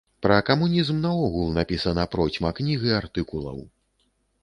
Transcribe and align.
Пра 0.25 0.37
камунізм 0.47 0.95
наогул 1.03 1.53
напісана 1.59 2.09
процьма 2.17 2.55
кніг 2.63 2.89
і 2.91 2.99
артыкулаў. 3.05 3.65